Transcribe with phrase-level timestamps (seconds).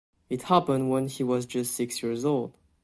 [0.31, 2.55] It happened when he was just six years old.